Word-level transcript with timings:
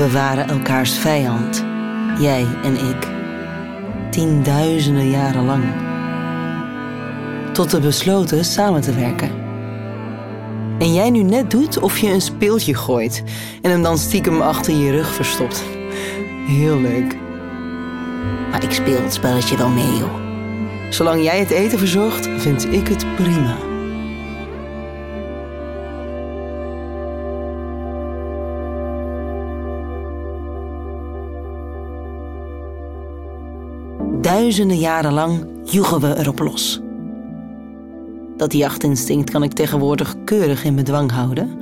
We 0.00 0.10
waren 0.10 0.48
elkaars 0.48 0.98
vijand, 0.98 1.64
jij 2.18 2.46
en 2.62 2.74
ik. 2.74 3.08
Tienduizenden 4.10 5.10
jaren 5.10 5.44
lang. 5.44 5.64
Tot 7.52 7.72
we 7.72 7.80
besloten 7.80 8.44
samen 8.44 8.80
te 8.80 8.94
werken. 8.94 9.30
En 10.78 10.94
jij 10.94 11.10
nu 11.10 11.22
net 11.22 11.50
doet 11.50 11.78
of 11.78 11.98
je 11.98 12.12
een 12.12 12.20
speeltje 12.20 12.74
gooit 12.74 13.22
en 13.62 13.70
hem 13.70 13.82
dan 13.82 13.98
stiekem 13.98 14.40
achter 14.40 14.74
je 14.74 14.90
rug 14.90 15.14
verstopt. 15.14 15.64
Heel 16.46 16.80
leuk. 16.80 17.16
Maar 18.50 18.62
ik 18.62 18.72
speel 18.72 19.02
het 19.02 19.12
spelletje 19.12 19.56
wel 19.56 19.68
mee, 19.68 19.96
joh. 19.98 20.14
Zolang 20.90 21.22
jij 21.22 21.38
het 21.38 21.50
eten 21.50 21.78
verzorgt, 21.78 22.28
vind 22.36 22.72
ik 22.72 22.88
het 22.88 23.14
prima. 23.16 23.69
Duizenden 34.40 34.78
jaren 34.78 35.12
lang 35.12 35.46
joegen 35.64 36.00
we 36.00 36.16
erop 36.18 36.38
los. 36.38 36.80
Dat 38.36 38.52
jachtinstinct 38.52 39.30
kan 39.30 39.42
ik 39.42 39.52
tegenwoordig 39.52 40.16
keurig 40.24 40.64
in 40.64 40.74
bedwang 40.74 41.10
houden. 41.10 41.58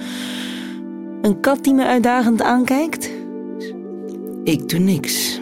Een 1.23 1.41
kat 1.41 1.64
die 1.64 1.74
me 1.74 1.87
uitdagend 1.87 2.42
aankijkt? 2.42 3.10
Ik 4.45 4.68
doe 4.68 4.78
niks. 4.78 5.41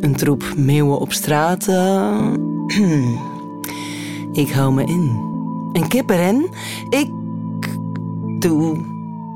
Een 0.00 0.16
troep 0.16 0.54
meeuwen 0.56 0.98
op 0.98 1.12
straat? 1.12 1.68
eh, 1.68 2.32
ik 4.42 4.50
hou 4.50 4.72
me 4.72 4.84
in. 4.84 5.20
Een 5.72 5.88
kippenren? 5.88 6.48
Ik 6.88 7.10
doe 8.38 8.76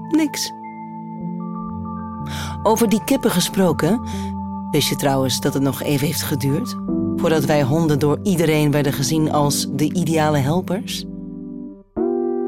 niks. 0.09 0.53
Over 2.63 2.89
die 2.89 3.05
kippen 3.05 3.31
gesproken, 3.31 4.01
wist 4.73 4.89
je 4.89 4.97
trouwens 4.97 5.41
dat 5.41 5.55
het 5.55 5.63
nog 5.63 5.83
even 5.83 6.07
heeft 6.07 6.23
geduurd 6.23 6.77
voordat 7.17 7.45
wij 7.45 7.63
honden 7.63 7.99
door 7.99 8.19
iedereen 8.23 8.71
werden 8.71 8.93
gezien 8.93 9.33
als 9.33 9.67
de 9.73 9.93
ideale 9.93 10.39
helpers? 10.39 11.05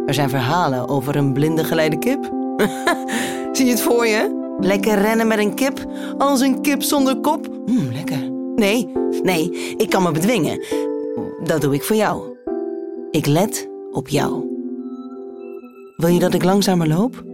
Er 0.07 0.15
zijn 0.15 0.29
verhalen 0.29 0.89
over 0.89 1.17
een 1.17 1.33
blinde 1.33 1.65
geleide 1.65 1.99
kip. 1.99 2.25
Zie 3.53 3.65
je 3.65 3.71
het 3.71 3.81
voor 3.81 4.07
je? 4.07 4.43
Lekker 4.61 4.99
rennen 4.99 5.27
met 5.27 5.39
een 5.39 5.55
kip 5.55 5.87
als 6.19 6.41
een 6.41 6.61
kip 6.61 6.83
zonder 6.83 7.17
kop. 7.17 7.49
Hm, 7.67 7.93
lekker. 7.93 8.31
Nee, 8.55 8.93
nee, 9.23 9.75
ik 9.77 9.91
kan 9.91 10.03
me 10.03 10.11
bedwingen. 10.11 10.65
Dat 11.45 11.61
doe 11.61 11.75
ik 11.75 11.83
voor 11.83 11.97
jou. 11.97 12.37
Ik 13.11 13.27
let 13.27 13.69
op 13.93 14.09
jou. 14.09 14.53
Wil 15.97 16.09
je 16.09 16.19
dat 16.19 16.35
ik 16.35 16.45
langzamer 16.45 16.89
loop? 16.89 17.25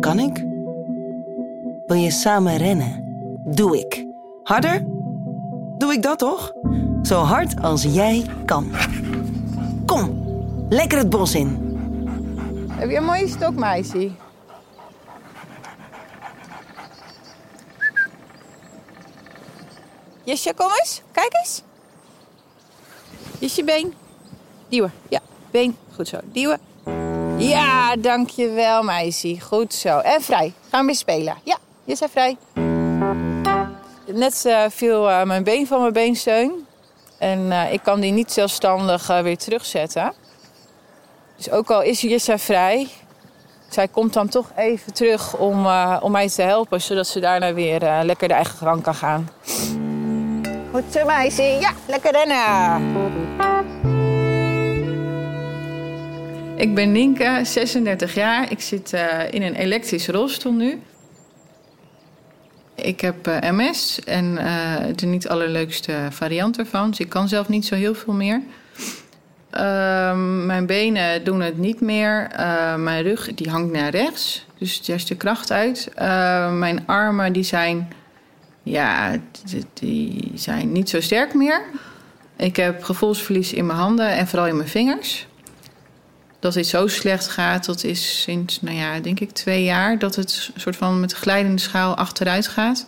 Kan 0.00 0.18
ik? 0.18 0.44
Wil 1.86 1.96
je 1.96 2.10
samen 2.10 2.56
rennen? 2.56 3.04
Doe 3.44 3.78
ik. 3.78 4.09
Harder? 4.50 4.84
Doe 5.78 5.92
ik 5.92 6.02
dat 6.02 6.18
toch? 6.18 6.52
Zo 7.02 7.20
hard 7.22 7.62
als 7.62 7.82
jij 7.82 8.26
kan. 8.44 8.72
Kom, 9.86 10.24
lekker 10.68 10.98
het 10.98 11.10
bos 11.10 11.34
in. 11.34 11.78
Heb 12.70 12.90
je 12.90 12.96
een 12.96 13.04
mooie 13.04 13.28
stok, 13.28 13.54
meisje? 13.54 14.10
Jesje, 20.24 20.54
kom 20.54 20.70
eens. 20.80 21.02
Kijk 21.12 21.34
eens. 21.40 21.62
Jesje, 23.38 23.64
been. 23.64 23.94
Duwen. 24.68 24.92
Ja, 25.08 25.20
been. 25.50 25.76
Goed 25.94 26.08
zo. 26.08 26.18
Duwen. 26.24 26.60
Ja, 27.38 27.96
dankjewel, 27.96 28.82
meisje. 28.82 29.40
Goed 29.40 29.74
zo. 29.74 29.98
En 29.98 30.22
vrij. 30.22 30.52
Gaan 30.70 30.80
we 30.80 30.86
weer 30.86 30.96
spelen. 30.96 31.36
Ja, 31.44 31.58
je 31.84 31.96
bent 31.98 32.10
vrij. 32.10 32.36
Net 34.12 34.44
eh, 34.44 34.64
viel 34.68 35.10
eh, 35.10 35.22
mijn 35.22 35.44
been 35.44 35.66
van 35.66 35.80
mijn 35.80 35.92
beensteun. 35.92 36.66
En 37.18 37.52
eh, 37.52 37.72
ik 37.72 37.82
kan 37.82 38.00
die 38.00 38.12
niet 38.12 38.32
zelfstandig 38.32 39.08
eh, 39.08 39.20
weer 39.20 39.38
terugzetten. 39.38 40.12
Dus 41.36 41.50
ook 41.50 41.70
al 41.70 41.82
is 41.82 42.00
Jessa 42.00 42.38
vrij, 42.38 42.88
zij 43.70 43.88
komt 43.88 44.12
dan 44.12 44.28
toch 44.28 44.50
even 44.56 44.92
terug 44.92 45.36
om, 45.36 45.66
eh, 45.66 45.96
om 46.00 46.12
mij 46.12 46.28
te 46.28 46.42
helpen, 46.42 46.80
zodat 46.80 47.06
ze 47.06 47.20
daarna 47.20 47.54
weer 47.54 47.82
eh, 47.82 48.00
lekker 48.02 48.28
de 48.28 48.34
eigen 48.34 48.58
gang 48.58 48.82
kan 48.82 48.94
gaan. 48.94 49.28
Goed 50.72 50.84
zo, 50.90 51.06
meisje. 51.06 51.42
Ja, 51.42 51.72
lekker 51.86 52.12
rennen. 52.12 53.08
Ik 56.56 56.74
ben 56.74 56.92
Nienke, 56.92 57.40
36 57.42 58.14
jaar. 58.14 58.50
Ik 58.50 58.60
zit 58.60 58.92
eh, 58.92 59.32
in 59.32 59.42
een 59.42 59.54
elektrische 59.54 60.12
rolstoel 60.12 60.52
nu. 60.52 60.82
Ik 62.82 63.00
heb 63.00 63.26
eh, 63.26 63.50
MS 63.50 64.00
en 64.04 64.38
eh, 64.38 64.74
de 64.94 65.06
niet 65.06 65.28
allerleukste 65.28 65.92
variant 66.10 66.58
ervan. 66.58 66.90
Dus 66.90 66.98
ik 66.98 67.08
kan 67.08 67.28
zelf 67.28 67.48
niet 67.48 67.66
zo 67.66 67.74
heel 67.74 67.94
veel 67.94 68.12
meer. 68.12 68.40
Ehm, 69.50 70.46
mijn 70.46 70.66
benen 70.66 71.24
doen 71.24 71.40
het 71.40 71.58
niet 71.58 71.80
meer. 71.80 72.28
Eh, 72.32 72.74
mijn 72.74 73.02
rug 73.02 73.34
die 73.34 73.50
hangt 73.50 73.72
naar 73.72 73.90
rechts. 73.90 74.46
Dus 74.58 74.80
is 74.88 75.06
de 75.06 75.16
kracht 75.16 75.50
uit. 75.50 75.90
Mijn 76.52 76.82
armen 76.86 77.32
die 77.32 77.42
zijn, 77.42 77.92
ja, 78.62 79.16
die 79.72 80.32
zijn 80.34 80.72
niet 80.72 80.88
zo 80.88 81.00
sterk 81.00 81.34
meer. 81.34 81.62
Ik 82.36 82.56
heb 82.56 82.82
gevoelsverlies 82.82 83.52
in 83.52 83.66
mijn 83.66 83.78
handen 83.78 84.08
en 84.08 84.26
vooral 84.26 84.46
in 84.48 84.56
mijn 84.56 84.68
vingers. 84.68 85.26
Dat 86.40 86.52
dit 86.52 86.66
zo 86.66 86.86
slecht 86.86 87.28
gaat, 87.28 87.64
dat 87.64 87.84
is 87.84 88.22
sinds, 88.22 88.60
nou 88.60 88.76
ja, 88.76 89.00
denk 89.00 89.20
ik 89.20 89.30
twee 89.30 89.64
jaar... 89.64 89.98
dat 89.98 90.16
het 90.16 90.50
soort 90.56 90.76
van 90.76 91.00
met 91.00 91.12
glijdende 91.12 91.60
schaal 91.60 91.94
achteruit 91.94 92.48
gaat. 92.48 92.86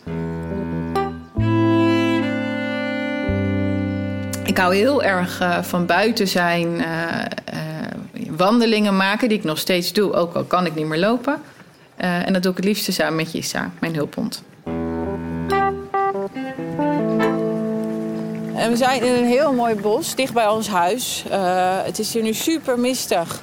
Ik 4.45 4.59
hou 4.59 4.75
heel 4.75 5.03
erg 5.03 5.41
eh, 5.41 5.63
van 5.63 5.87
buiten 5.87 6.29
zijn, 6.29 6.85
eh, 6.85 7.21
eh, 7.45 7.61
wandelingen 8.31 8.97
maken, 8.97 9.29
die 9.29 9.39
ik 9.39 9.45
nog 9.45 9.59
steeds 9.59 9.93
doe, 9.93 10.13
ook 10.13 10.35
al 10.35 10.45
kan 10.45 10.67
ik 10.67 10.75
niet 10.75 10.87
meer 10.87 10.99
lopen. 10.99 11.41
En 11.97 12.33
dat 12.33 12.43
doe 12.43 12.51
ik 12.51 12.57
het 12.57 12.67
liefste 12.67 12.93
samen 12.93 13.17
met 13.17 13.33
Jissa, 13.33 13.71
mijn 13.79 13.95
hulphond. 13.95 14.43
En 18.63 18.71
we 18.71 18.77
zijn 18.77 19.03
in 19.03 19.13
een 19.13 19.29
heel 19.29 19.53
mooi 19.53 19.75
bos, 19.75 20.15
dicht 20.15 20.33
bij 20.33 20.49
ons 20.49 20.69
huis. 20.69 21.25
Eh, 21.31 21.85
het 21.85 21.99
is 21.99 22.13
hier 22.13 22.23
nu 22.23 22.33
super 22.35 22.79
mistig. 22.79 23.43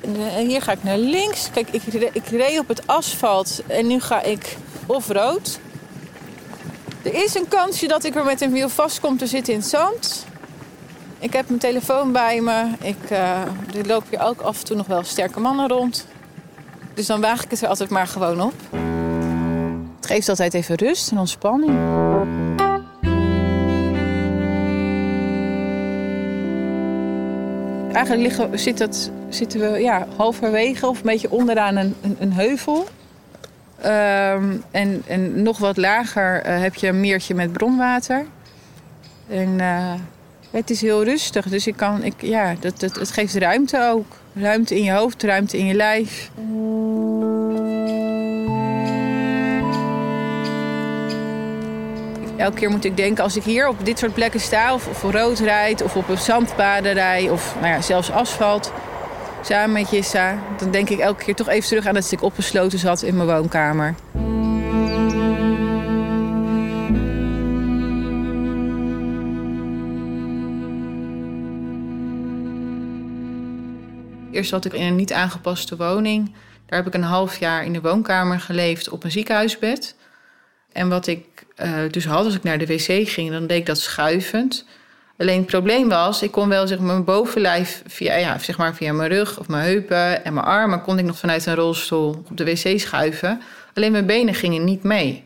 En, 0.00 0.16
eh, 0.16 0.46
hier 0.46 0.62
ga 0.62 0.72
ik 0.72 0.82
naar 0.82 0.98
links. 0.98 1.50
Kijk, 1.52 1.68
ik, 1.70 1.82
ik 2.12 2.26
reed 2.26 2.58
op 2.58 2.68
het 2.68 2.86
asfalt 2.86 3.62
en 3.66 3.86
nu 3.86 4.00
ga 4.00 4.22
ik 4.22 4.56
off-road. 4.86 5.58
Er 7.02 7.14
is 7.14 7.34
een 7.34 7.48
kansje 7.48 7.86
dat 7.86 8.04
ik 8.04 8.14
er 8.14 8.24
met 8.24 8.40
een 8.40 8.52
wiel 8.52 8.68
vast 8.68 9.00
kom 9.00 9.16
te 9.18 9.26
zitten 9.26 9.52
in 9.52 9.58
het 9.58 9.68
zand. 9.68 10.26
Ik 11.18 11.32
heb 11.32 11.48
mijn 11.48 11.60
telefoon 11.60 12.12
bij 12.12 12.40
me. 12.40 12.64
Ik, 12.80 13.10
eh, 13.10 13.40
er 13.76 13.86
lopen 13.86 14.08
hier 14.10 14.22
ook 14.22 14.40
af 14.40 14.58
en 14.58 14.64
toe 14.64 14.76
nog 14.76 14.86
wel 14.86 15.04
sterke 15.04 15.40
mannen 15.40 15.68
rond. 15.68 16.06
Dus 16.94 17.06
dan 17.06 17.20
waag 17.20 17.44
ik 17.44 17.50
het 17.50 17.62
er 17.62 17.68
altijd 17.68 17.90
maar 17.90 18.06
gewoon 18.06 18.40
op. 18.40 18.54
Het 19.96 20.06
geeft 20.06 20.28
altijd 20.28 20.54
even 20.54 20.74
rust 20.74 21.10
en 21.10 21.18
ontspanning. 21.18 22.05
Eigenlijk 27.96 28.58
zit 28.58 29.10
zitten 29.28 29.60
we 29.60 29.78
ja, 29.78 30.06
halverwege 30.16 30.86
of 30.86 30.96
een 30.96 31.02
beetje 31.04 31.30
onderaan 31.30 31.76
een, 31.76 31.94
een, 32.02 32.16
een 32.18 32.32
heuvel. 32.32 32.86
Ehm, 33.80 34.56
en, 34.70 35.02
en 35.06 35.42
nog 35.42 35.58
wat 35.58 35.76
lager 35.76 36.42
eh, 36.42 36.60
heb 36.60 36.74
je 36.74 36.88
een 36.88 37.00
meertje 37.00 37.34
met 37.34 37.52
bronwater. 37.52 38.26
En 39.28 39.60
eh, 39.60 39.94
het 40.50 40.70
is 40.70 40.80
heel 40.80 41.04
rustig, 41.04 41.48
dus 41.48 41.66
ik 41.66 41.76
kan, 41.76 42.04
ik, 42.04 42.14
ja, 42.18 42.54
dat, 42.60 42.80
het 42.80 43.10
geeft 43.10 43.34
ruimte 43.34 43.88
ook. 43.92 44.16
Ruimte 44.34 44.76
in 44.76 44.84
je 44.84 44.92
hoofd, 44.92 45.22
ruimte 45.22 45.58
in 45.58 45.66
je 45.66 45.74
lijf. 45.74 46.30
Elke 52.36 52.58
keer 52.58 52.70
moet 52.70 52.84
ik 52.84 52.96
denken, 52.96 53.24
als 53.24 53.36
ik 53.36 53.42
hier 53.42 53.68
op 53.68 53.84
dit 53.84 53.98
soort 53.98 54.14
plekken 54.14 54.40
sta... 54.40 54.74
of, 54.74 54.88
of 54.88 55.12
rood 55.12 55.38
rijd, 55.38 55.82
of 55.82 55.96
op 55.96 56.08
een 56.08 56.18
zandpaden 56.18 56.92
rij... 56.92 57.30
of 57.30 57.54
nou 57.60 57.66
ja, 57.66 57.80
zelfs 57.80 58.10
asfalt, 58.10 58.72
samen 59.42 59.72
met 59.72 59.90
Jissa... 59.90 60.38
dan 60.58 60.70
denk 60.70 60.90
ik 60.90 60.98
elke 60.98 61.24
keer 61.24 61.34
toch 61.34 61.48
even 61.48 61.68
terug 61.68 61.86
aan 61.86 61.94
dat 61.94 62.12
ik 62.12 62.22
opgesloten 62.22 62.78
zat 62.78 63.02
in 63.02 63.16
mijn 63.16 63.28
woonkamer. 63.28 63.94
Eerst 74.30 74.50
zat 74.50 74.64
ik 74.64 74.72
in 74.72 74.86
een 74.86 74.96
niet 74.96 75.12
aangepaste 75.12 75.76
woning. 75.76 76.34
Daar 76.66 76.78
heb 76.78 76.86
ik 76.86 76.94
een 76.94 77.02
half 77.02 77.38
jaar 77.38 77.64
in 77.64 77.72
de 77.72 77.80
woonkamer 77.80 78.40
geleefd 78.40 78.88
op 78.88 79.04
een 79.04 79.10
ziekenhuisbed. 79.10 79.94
En 80.76 80.88
wat 80.88 81.06
ik 81.06 81.24
eh, 81.54 81.72
dus 81.90 82.04
had 82.04 82.24
als 82.24 82.34
ik 82.34 82.42
naar 82.42 82.58
de 82.58 82.66
wc 82.66 83.08
ging, 83.08 83.30
dan 83.30 83.46
deed 83.46 83.58
ik 83.58 83.66
dat 83.66 83.78
schuivend. 83.78 84.64
Alleen 85.18 85.38
het 85.38 85.46
probleem 85.46 85.88
was, 85.88 86.22
ik 86.22 86.30
kon 86.30 86.48
wel 86.48 86.66
zeg, 86.66 86.78
mijn 86.78 87.04
bovenlijf 87.04 87.82
via, 87.86 88.16
ja, 88.16 88.38
zeg 88.38 88.58
maar 88.58 88.74
via 88.74 88.92
mijn 88.92 89.10
rug 89.10 89.38
of 89.38 89.48
mijn 89.48 89.64
heupen 89.64 90.24
en 90.24 90.34
mijn 90.34 90.46
armen... 90.46 90.82
kon 90.82 90.98
ik 90.98 91.04
nog 91.04 91.18
vanuit 91.18 91.46
een 91.46 91.54
rolstoel 91.54 92.24
op 92.30 92.36
de 92.36 92.44
wc 92.44 92.80
schuiven. 92.80 93.40
Alleen 93.74 93.92
mijn 93.92 94.06
benen 94.06 94.34
gingen 94.34 94.64
niet 94.64 94.82
mee. 94.82 95.24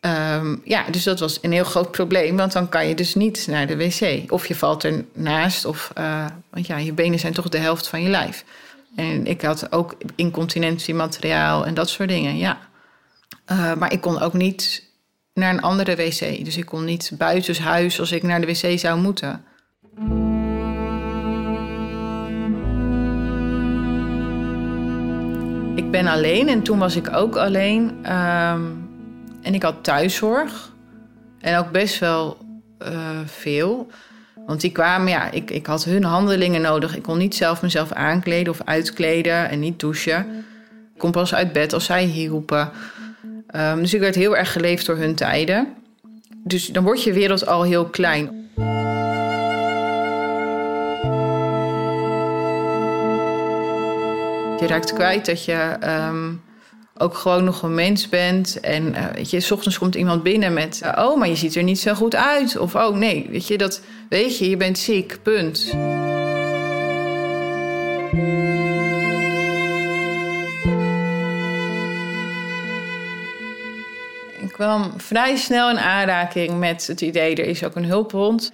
Ehm, 0.00 0.56
ja, 0.64 0.84
dus 0.90 1.02
dat 1.02 1.20
was 1.20 1.38
een 1.42 1.52
heel 1.52 1.64
groot 1.64 1.90
probleem, 1.90 2.36
want 2.36 2.52
dan 2.52 2.68
kan 2.68 2.88
je 2.88 2.94
dus 2.94 3.14
niet 3.14 3.46
naar 3.46 3.66
de 3.66 3.76
wc. 3.76 4.32
Of 4.32 4.46
je 4.46 4.54
valt 4.54 4.84
ernaast, 4.84 5.64
of, 5.64 5.92
uh, 5.98 6.26
want 6.50 6.66
ja, 6.66 6.76
je 6.76 6.92
benen 6.92 7.18
zijn 7.18 7.32
toch 7.32 7.48
de 7.48 7.58
helft 7.58 7.88
van 7.88 8.02
je 8.02 8.08
lijf. 8.08 8.44
En 8.96 9.26
ik 9.26 9.42
had 9.42 9.72
ook 9.72 9.96
incontinentiemateriaal 10.16 11.66
en 11.66 11.74
dat 11.74 11.88
soort 11.88 12.08
dingen, 12.08 12.36
ja. 12.36 12.69
Uh, 13.52 13.74
maar 13.74 13.92
ik 13.92 14.00
kon 14.00 14.20
ook 14.20 14.32
niet 14.32 14.88
naar 15.34 15.54
een 15.54 15.62
andere 15.62 15.96
wc. 15.96 16.44
Dus 16.44 16.56
ik 16.56 16.66
kon 16.66 16.84
niet 16.84 17.12
buitenshuis 17.18 18.00
als 18.00 18.12
ik 18.12 18.22
naar 18.22 18.40
de 18.40 18.46
wc 18.46 18.78
zou 18.78 19.00
moeten. 19.00 19.44
Ik 25.74 25.90
ben 25.90 26.06
alleen 26.06 26.48
en 26.48 26.62
toen 26.62 26.78
was 26.78 26.96
ik 26.96 27.12
ook 27.12 27.36
alleen. 27.36 28.12
Um, 28.16 28.88
en 29.42 29.54
ik 29.54 29.62
had 29.62 29.84
thuiszorg. 29.84 30.72
En 31.40 31.58
ook 31.58 31.70
best 31.70 31.98
wel 31.98 32.38
uh, 32.82 33.18
veel. 33.26 33.90
Want 34.46 34.60
die 34.60 34.72
kwamen, 34.72 35.08
ja, 35.08 35.30
ik, 35.30 35.50
ik 35.50 35.66
had 35.66 35.84
hun 35.84 36.04
handelingen 36.04 36.60
nodig. 36.60 36.96
Ik 36.96 37.02
kon 37.02 37.18
niet 37.18 37.34
zelf 37.34 37.62
mezelf 37.62 37.92
aankleden 37.92 38.52
of 38.52 38.60
uitkleden 38.64 39.48
en 39.48 39.60
niet 39.60 39.80
douchen. 39.80 40.44
Ik 40.94 40.98
kon 40.98 41.10
pas 41.10 41.34
uit 41.34 41.52
bed 41.52 41.72
als 41.72 41.84
zij 41.84 42.04
hielpen. 42.04 42.70
Um, 43.56 43.80
dus 43.80 43.94
ik 43.94 44.00
werd 44.00 44.14
heel 44.14 44.36
erg 44.36 44.52
geleefd 44.52 44.86
door 44.86 44.96
hun 44.96 45.14
tijden. 45.14 45.68
Dus 46.44 46.66
dan 46.66 46.84
wordt 46.84 47.02
je 47.02 47.12
wereld 47.12 47.46
al 47.46 47.62
heel 47.62 47.84
klein. 47.84 48.48
Je 54.60 54.66
raakt 54.66 54.92
kwijt 54.92 55.26
dat 55.26 55.44
je 55.44 55.76
um, 56.08 56.42
ook 56.96 57.14
gewoon 57.14 57.44
nog 57.44 57.62
een 57.62 57.74
mens 57.74 58.08
bent. 58.08 58.60
En 58.60 58.88
uh, 58.88 59.04
weet 59.14 59.30
je, 59.30 59.40
s 59.40 59.50
ochtends 59.50 59.78
komt 59.78 59.94
iemand 59.94 60.22
binnen 60.22 60.52
met... 60.52 60.80
Uh, 60.84 61.04
oh, 61.04 61.18
maar 61.18 61.28
je 61.28 61.36
ziet 61.36 61.56
er 61.56 61.62
niet 61.62 61.80
zo 61.80 61.94
goed 61.94 62.14
uit. 62.14 62.58
Of 62.58 62.74
oh, 62.74 62.96
nee, 62.96 63.26
weet 63.30 63.46
je, 63.46 63.58
dat 63.58 63.80
weet 64.08 64.38
je, 64.38 64.50
je 64.50 64.56
bent 64.56 64.78
ziek, 64.78 65.18
punt. 65.22 65.72
Kwam 74.60 74.92
vrij 74.96 75.36
snel 75.36 75.70
in 75.70 75.78
aanraking 75.78 76.58
met 76.58 76.86
het 76.86 77.00
idee... 77.00 77.34
er 77.34 77.46
is 77.46 77.64
ook 77.64 77.76
een 77.76 77.84
hulphond. 77.84 78.52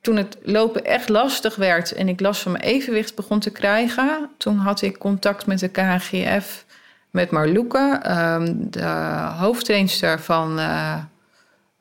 Toen 0.00 0.16
het 0.16 0.36
lopen 0.42 0.84
echt 0.84 1.08
lastig 1.08 1.56
werd 1.56 1.92
en 1.92 2.08
ik 2.08 2.20
last 2.20 2.42
van 2.42 2.52
mijn 2.52 2.64
evenwicht 2.64 3.14
begon 3.14 3.40
te 3.40 3.50
krijgen... 3.50 4.30
toen 4.36 4.56
had 4.56 4.82
ik 4.82 4.98
contact 4.98 5.46
met 5.46 5.58
de 5.58 5.68
KGF 5.68 6.64
met 7.10 7.30
Marloeke, 7.30 7.98
ehm, 8.02 8.54
de 8.56 8.84
hoofdtrainster 9.38 10.20
van, 10.20 10.58
uh, 10.58 10.94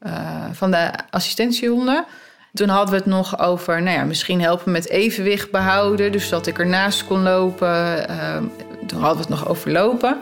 uh, 0.01 0.45
van 0.51 0.71
de 0.71 0.92
assistentiehonden. 1.09 2.06
Toen 2.53 2.69
hadden 2.69 2.89
we 2.89 3.00
het 3.00 3.06
nog 3.06 3.39
over, 3.39 3.81
nou 3.81 3.98
ja, 3.98 4.03
misschien 4.03 4.42
helpen 4.42 4.71
met 4.71 4.89
evenwicht 4.89 5.51
behouden. 5.51 6.12
Dus 6.12 6.30
dat 6.30 6.48
ik 6.48 6.59
ernaast 6.59 7.06
kon 7.06 7.21
lopen. 7.21 8.07
Ehm, 8.09 8.44
toen 8.88 9.01
hadden 9.01 9.27
we 9.27 9.33
het 9.33 9.39
nog 9.39 9.48
over 9.48 9.71
lopen. 9.71 10.21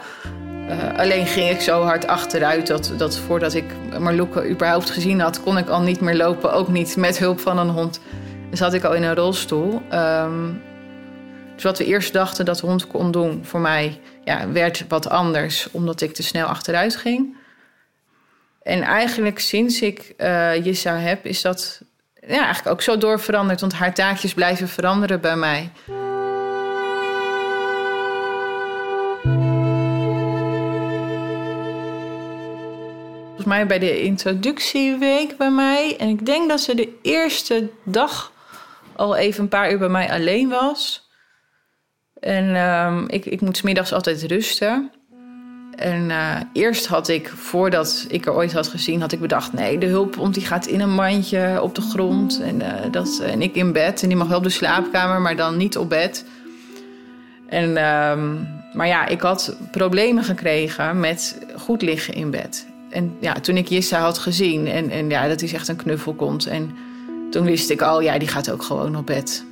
Uh, 0.69 0.97
alleen 0.97 1.27
ging 1.27 1.49
ik 1.49 1.61
zo 1.61 1.81
hard 1.81 2.07
achteruit 2.07 2.67
dat, 2.67 2.93
dat 2.97 3.17
voordat 3.17 3.53
ik 3.53 3.65
Marloeke 3.99 4.49
überhaupt 4.49 4.89
gezien 4.89 5.19
had, 5.19 5.41
kon 5.41 5.57
ik 5.57 5.69
al 5.69 5.81
niet 5.81 6.01
meer 6.01 6.15
lopen. 6.15 6.53
Ook 6.53 6.67
niet 6.67 6.95
met 6.95 7.17
hulp 7.17 7.39
van 7.39 7.57
een 7.57 7.69
hond. 7.69 7.99
Zat 8.51 8.73
ik 8.73 8.83
al 8.83 8.93
in 8.93 9.03
een 9.03 9.15
rolstoel. 9.15 9.81
Um, 9.93 10.61
dus 11.55 11.63
wat 11.63 11.77
we 11.77 11.85
eerst 11.85 12.13
dachten 12.13 12.45
dat 12.45 12.59
de 12.59 12.65
hond 12.65 12.87
kon 12.87 13.11
doen 13.11 13.45
voor 13.45 13.59
mij, 13.59 13.99
ja, 14.23 14.51
werd 14.51 14.85
wat 14.87 15.09
anders, 15.09 15.67
omdat 15.71 16.01
ik 16.01 16.13
te 16.13 16.23
snel 16.23 16.47
achteruit 16.47 16.95
ging. 16.95 17.37
En 18.61 18.81
eigenlijk 18.81 19.39
sinds 19.39 19.81
ik 19.81 20.13
uh, 20.17 20.65
Jissa 20.65 20.97
heb, 20.97 21.25
is 21.25 21.41
dat 21.41 21.81
ja, 22.27 22.43
eigenlijk 22.43 22.67
ook 22.67 22.81
zo 22.81 22.97
doorveranderd. 22.97 23.61
Want 23.61 23.73
haar 23.73 23.93
taakjes 23.93 24.33
blijven 24.33 24.67
veranderen 24.67 25.21
bij 25.21 25.35
mij. 25.35 25.71
Bij 33.65 33.79
de 33.79 34.01
introductieweek 34.01 35.37
bij 35.37 35.51
mij. 35.51 35.95
En 35.97 36.09
ik 36.09 36.25
denk 36.25 36.49
dat 36.49 36.61
ze 36.61 36.75
de 36.75 36.97
eerste 37.01 37.69
dag 37.83 38.31
al 38.95 39.15
even 39.15 39.43
een 39.43 39.49
paar 39.49 39.71
uur 39.71 39.77
bij 39.77 39.89
mij 39.89 40.11
alleen 40.11 40.49
was. 40.49 41.09
En 42.19 42.55
um, 42.55 43.09
ik, 43.09 43.25
ik 43.25 43.41
moet 43.41 43.57
smiddags 43.57 43.93
altijd 43.93 44.23
rusten. 44.23 44.91
En 45.75 46.09
uh, 46.09 46.35
eerst 46.53 46.87
had 46.87 47.07
ik, 47.07 47.29
voordat 47.29 48.05
ik 48.09 48.25
er 48.25 48.33
ooit 48.33 48.53
had 48.53 48.67
gezien, 48.67 49.01
had 49.01 49.11
ik 49.11 49.19
bedacht... 49.19 49.53
nee, 49.53 49.77
de 49.77 49.85
hulphond 49.85 50.33
die 50.33 50.45
gaat 50.45 50.65
in 50.65 50.79
een 50.79 50.93
mandje 50.93 51.59
op 51.61 51.75
de 51.75 51.81
grond. 51.81 52.41
En, 52.41 52.59
uh, 52.61 52.91
dat, 52.91 53.19
en 53.19 53.41
ik 53.41 53.55
in 53.55 53.71
bed. 53.71 54.01
En 54.01 54.07
die 54.07 54.17
mag 54.17 54.27
wel 54.27 54.37
op 54.37 54.43
de 54.43 54.49
slaapkamer, 54.49 55.21
maar 55.21 55.35
dan 55.35 55.57
niet 55.57 55.77
op 55.77 55.89
bed. 55.89 56.25
En, 57.47 57.69
um, 57.85 58.47
maar 58.73 58.87
ja, 58.87 59.05
ik 59.05 59.21
had 59.21 59.57
problemen 59.71 60.23
gekregen 60.23 60.99
met 60.99 61.37
goed 61.57 61.81
liggen 61.81 62.13
in 62.13 62.31
bed. 62.31 62.67
En 62.89 63.17
ja, 63.19 63.33
toen 63.33 63.57
ik 63.57 63.67
Jissa 63.67 63.99
had 63.99 64.17
gezien, 64.17 64.67
en, 64.67 64.89
en 64.89 65.09
ja, 65.09 65.27
dat 65.27 65.41
is 65.41 65.53
echt 65.53 65.67
een 65.67 65.75
knuffelkont. 65.75 66.47
En 66.47 66.75
toen 67.31 67.45
wist 67.45 67.69
ik 67.69 67.81
al, 67.81 68.01
ja, 68.01 68.17
die 68.17 68.27
gaat 68.27 68.51
ook 68.51 68.63
gewoon 68.63 68.95
op 68.95 69.05
bed. 69.05 69.45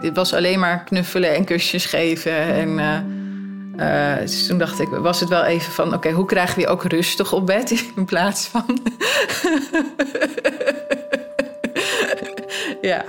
Dit 0.00 0.16
was 0.16 0.32
alleen 0.32 0.58
maar 0.58 0.84
knuffelen 0.84 1.34
en 1.34 1.44
kusjes 1.44 1.86
geven. 1.86 2.38
En 2.38 2.78
uh, 3.78 4.16
dus 4.18 4.46
toen 4.46 4.58
dacht 4.58 4.80
ik, 4.80 4.88
was 4.88 5.20
het 5.20 5.28
wel 5.28 5.44
even 5.44 5.72
van... 5.72 5.94
oké, 5.94 6.10
hoe 6.10 6.26
krijgen 6.26 6.62
we 6.62 6.68
ook 6.68 6.84
rustig 6.84 7.32
op 7.32 7.46
bed 7.46 7.70
in 7.96 8.04
plaats 8.04 8.46
van... 8.46 8.64
ja. 12.80 13.04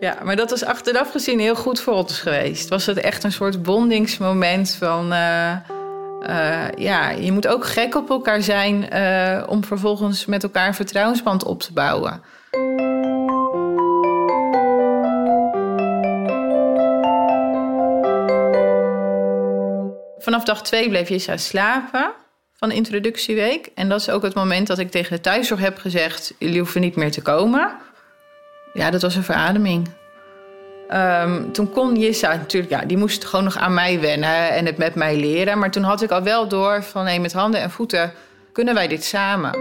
ja, 0.00 0.16
maar 0.22 0.36
dat 0.36 0.50
was 0.50 0.64
achteraf 0.64 1.10
gezien 1.10 1.38
heel 1.38 1.54
goed 1.54 1.80
voor 1.80 1.94
ons 1.94 2.20
geweest. 2.20 2.68
Was 2.68 2.86
het 2.86 2.98
echt 2.98 3.24
een 3.24 3.32
soort 3.32 3.62
bondingsmoment 3.62 4.74
van... 4.74 5.12
Uh, 5.12 5.56
uh, 6.28 6.64
ja, 6.76 7.10
je 7.10 7.32
moet 7.32 7.46
ook 7.46 7.66
gek 7.66 7.94
op 7.94 8.10
elkaar 8.10 8.42
zijn 8.42 8.82
om 9.48 9.64
vervolgens 9.64 10.26
met 10.26 10.42
elkaar 10.42 10.66
een 10.66 10.74
vertrouwensband 10.74 11.44
op 11.44 11.60
te 11.60 11.72
bouwen. 11.72 12.22
Vanaf 20.18 20.44
dag 20.44 20.62
twee 20.62 20.88
bleef 20.88 21.08
Jessa 21.08 21.36
slapen 21.36 22.12
van 22.56 22.68
de 22.68 22.74
introductieweek. 22.74 23.70
En 23.74 23.88
dat 23.88 24.00
is 24.00 24.10
ook 24.10 24.22
het 24.22 24.34
moment 24.34 24.66
dat 24.66 24.78
ik 24.78 24.90
tegen 24.90 25.16
de 25.16 25.22
thuiszorg 25.22 25.60
heb 25.60 25.78
gezegd... 25.78 26.34
jullie 26.38 26.58
hoeven 26.58 26.80
niet 26.80 26.96
meer 26.96 27.10
te 27.10 27.22
komen. 27.22 27.76
Ja, 28.72 28.90
dat 28.90 29.02
was 29.02 29.16
een 29.16 29.22
verademing. 29.22 29.88
Um, 30.92 31.52
toen 31.52 31.70
kon 31.70 31.96
Jissa 31.96 32.34
natuurlijk, 32.34 32.72
ja, 32.72 32.80
die 32.86 32.96
moest 32.96 33.24
gewoon 33.24 33.44
nog 33.44 33.56
aan 33.56 33.74
mij 33.74 34.00
wennen 34.00 34.50
en 34.50 34.66
het 34.66 34.76
met 34.76 34.94
mij 34.94 35.16
leren. 35.16 35.58
Maar 35.58 35.70
toen 35.70 35.82
had 35.82 36.02
ik 36.02 36.10
al 36.10 36.22
wel 36.22 36.48
door 36.48 36.82
van 36.82 37.06
hé, 37.06 37.18
met 37.18 37.32
handen 37.32 37.60
en 37.60 37.70
voeten 37.70 38.12
kunnen 38.52 38.74
wij 38.74 38.88
dit 38.88 39.04
samen. 39.04 39.52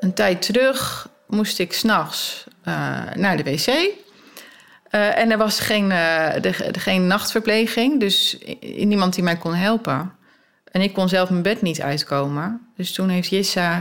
Een 0.00 0.14
tijd 0.14 0.42
terug 0.42 1.08
moest 1.26 1.58
ik 1.58 1.72
s'nachts 1.72 2.44
uh, 2.68 2.74
naar 3.14 3.36
de 3.36 3.42
wc. 3.42 3.66
Uh, 3.66 5.18
en 5.18 5.30
er 5.30 5.38
was 5.38 5.60
geen, 5.60 5.88
de, 5.88 6.38
de, 6.40 6.78
geen 6.78 7.06
nachtverpleging, 7.06 8.00
dus 8.00 8.38
niemand 8.76 9.14
die 9.14 9.24
mij 9.24 9.36
kon 9.36 9.54
helpen. 9.54 10.12
En 10.74 10.80
ik 10.80 10.92
kon 10.92 11.08
zelf 11.08 11.30
mijn 11.30 11.42
bed 11.42 11.62
niet 11.62 11.80
uitkomen. 11.80 12.60
Dus 12.76 12.92
toen 12.92 13.08
heeft 13.08 13.28
Jissa 13.28 13.78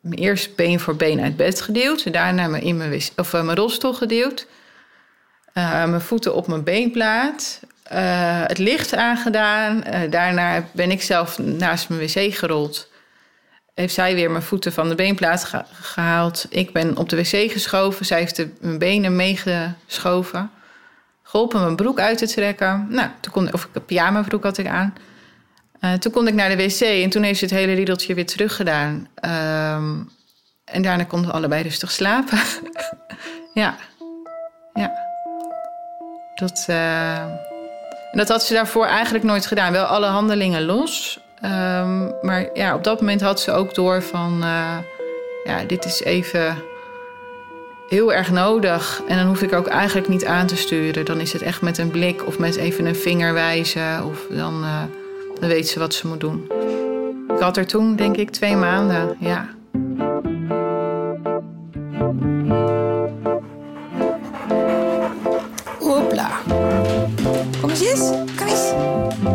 me 0.00 0.16
eerst 0.16 0.56
been 0.56 0.80
voor 0.80 0.96
been 0.96 1.20
uit 1.20 1.36
bed 1.36 1.60
gedeeld. 1.60 2.12
Daarna 2.12 2.46
me 2.46 2.60
in 2.60 2.76
mijn, 2.76 3.00
of, 3.16 3.32
mijn 3.32 3.54
rolstoel 3.54 3.94
gedeeld. 3.94 4.46
mijn 5.54 6.00
voeten 6.00 6.34
op 6.34 6.46
mijn 6.46 6.64
beenplaat. 6.64 7.60
het 8.46 8.58
licht 8.58 8.94
aangedaan. 8.94 9.82
daarna 10.10 10.64
ben 10.72 10.90
ik 10.90 11.02
zelf 11.02 11.38
naast 11.38 11.88
mijn 11.88 12.00
wc 12.00 12.34
gerold 12.34 12.90
heeft 13.80 13.94
zij 13.94 14.14
weer 14.14 14.30
mijn 14.30 14.42
voeten 14.42 14.72
van 14.72 14.88
de 14.88 14.94
beenplaat 14.94 15.52
gehaald. 15.72 16.46
Ik 16.48 16.72
ben 16.72 16.96
op 16.96 17.08
de 17.08 17.16
wc 17.16 17.52
geschoven. 17.52 18.06
Zij 18.06 18.18
heeft 18.18 18.36
de, 18.36 18.50
mijn 18.60 18.78
benen 18.78 19.16
meegeschoven. 19.16 20.50
Geholpen 21.22 21.60
mijn 21.60 21.76
broek 21.76 22.00
uit 22.00 22.18
te 22.18 22.26
trekken. 22.26 22.86
Nou, 22.88 23.08
toen 23.20 23.32
kon, 23.32 23.52
of 23.52 23.68
een 23.72 23.84
pyjama 23.84 24.22
broek 24.22 24.42
had 24.42 24.58
ik 24.58 24.66
aan. 24.66 24.94
Uh, 25.80 25.92
toen 25.92 26.12
kon 26.12 26.28
ik 26.28 26.34
naar 26.34 26.48
de 26.48 26.56
wc 26.56 26.80
en 26.80 27.10
toen 27.10 27.22
heeft 27.22 27.38
ze 27.38 27.44
het 27.44 27.54
hele 27.54 27.72
riedeltje 27.72 28.14
weer 28.14 28.26
teruggedaan. 28.26 29.08
Um, 29.76 30.10
en 30.64 30.82
daarna 30.82 31.04
konden 31.04 31.32
allebei 31.32 31.62
rustig 31.62 31.90
slapen. 31.90 32.38
ja, 33.62 33.76
ja. 34.74 34.92
Dat, 36.34 36.66
uh, 36.70 37.24
dat 38.12 38.28
had 38.28 38.42
ze 38.42 38.54
daarvoor 38.54 38.86
eigenlijk 38.86 39.24
nooit 39.24 39.46
gedaan. 39.46 39.72
Wel 39.72 39.84
alle 39.84 40.06
handelingen 40.06 40.64
los. 40.64 41.20
Ehm, 41.40 42.10
maar 42.22 42.48
ja, 42.54 42.74
op 42.74 42.84
dat 42.84 43.00
moment 43.00 43.20
had 43.20 43.40
ze 43.40 43.52
ook 43.52 43.74
door 43.74 44.02
van... 44.02 44.42
eh, 44.42 44.76
ja, 45.44 45.64
dit 45.66 45.84
is 45.84 46.02
even 46.02 46.56
heel 47.88 48.12
erg 48.12 48.30
nodig. 48.30 49.02
En 49.08 49.16
dan 49.16 49.26
hoef 49.26 49.42
ik 49.42 49.52
ook 49.52 49.66
eigenlijk 49.66 50.08
niet 50.08 50.24
aan 50.24 50.46
te 50.46 50.56
sturen. 50.56 51.04
Dan 51.04 51.20
is 51.20 51.32
het 51.32 51.42
echt 51.42 51.60
met 51.60 51.78
een 51.78 51.90
blik 51.90 52.26
of 52.26 52.38
met 52.38 52.56
even 52.56 52.86
een 52.86 52.96
vinger 52.96 53.32
wijzen. 53.32 54.04
Of 54.04 54.26
dan, 54.30 54.62
eh, 54.64 54.82
dan 55.40 55.48
weet 55.48 55.68
ze 55.68 55.78
wat 55.78 55.94
ze 55.94 56.06
moet 56.06 56.20
doen. 56.20 56.44
Ik 57.34 57.40
had 57.40 57.56
er 57.56 57.66
toen, 57.66 57.96
denk 57.96 58.16
ik, 58.16 58.30
twee 58.30 58.56
maanden. 58.56 59.16
Ja. 59.18 59.48
Hopla. 65.78 66.30
Kom 67.60 67.70
eens, 67.70 67.80
Jis. 67.80 68.10
Kom 68.36 68.46
eens. 68.46 68.72